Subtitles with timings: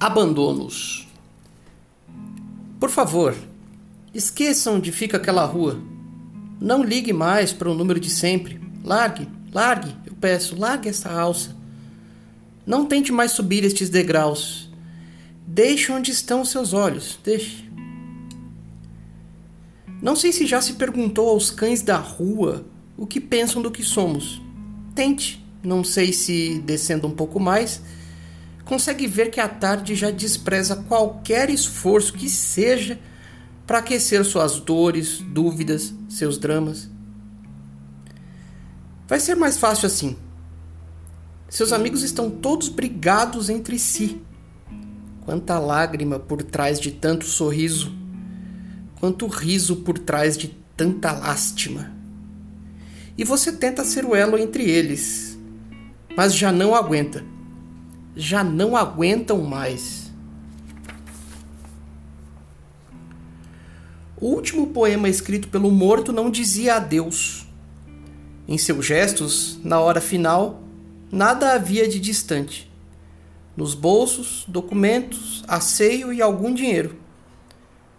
[0.00, 1.08] Abandonos.
[2.78, 3.34] Por favor,
[4.14, 5.80] esqueçam onde fica aquela rua.
[6.60, 8.60] Não ligue mais para o número de sempre.
[8.84, 11.56] Largue, largue, eu peço, largue essa alça.
[12.64, 14.70] Não tente mais subir estes degraus.
[15.44, 17.18] Deixe onde estão os seus olhos.
[17.24, 17.68] Deixe.
[20.00, 22.64] Não sei se já se perguntou aos cães da rua
[22.96, 24.40] o que pensam do que somos.
[24.94, 25.44] Tente.
[25.60, 27.82] Não sei se descendo um pouco mais
[28.68, 33.00] consegue ver que a tarde já despreza qualquer esforço que seja
[33.66, 36.90] para aquecer suas dores, dúvidas, seus dramas.
[39.06, 40.18] Vai ser mais fácil assim.
[41.48, 44.20] Seus amigos estão todos brigados entre si.
[45.24, 47.90] Quanta lágrima por trás de tanto sorriso,
[49.00, 51.90] quanto riso por trás de tanta lástima.
[53.16, 55.38] E você tenta ser o elo entre eles,
[56.14, 57.24] mas já não aguenta
[58.14, 60.10] já não aguentam mais.
[64.20, 67.46] O último poema escrito pelo morto não dizia adeus.
[68.48, 70.62] Em seus gestos, na hora final,
[71.12, 72.68] nada havia de distante.
[73.56, 76.96] Nos bolsos, documentos, asseio e algum dinheiro.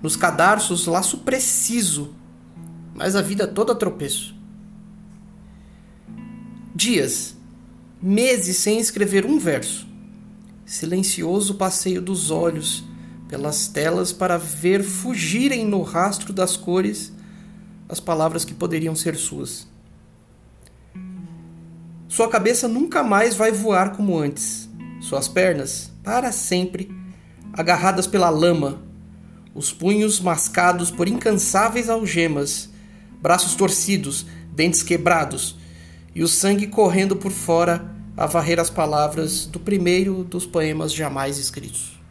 [0.00, 2.14] Nos cadarços, laço preciso,
[2.94, 4.34] mas a vida toda tropeço.
[6.72, 7.36] Dias,
[8.00, 9.93] meses sem escrever um verso
[10.64, 12.84] silencioso passeio dos olhos
[13.28, 17.12] pelas telas para ver fugirem no rastro das cores
[17.88, 19.66] as palavras que poderiam ser suas.
[22.08, 24.68] Sua cabeça nunca mais vai voar como antes.
[25.00, 26.88] Suas pernas, para sempre,
[27.52, 28.82] agarradas pela lama,
[29.54, 32.70] os punhos mascados por incansáveis algemas,
[33.20, 35.56] braços torcidos, dentes quebrados
[36.14, 41.38] e o sangue correndo por fora a varrer as palavras do primeiro dos poemas jamais
[41.38, 42.03] escritos.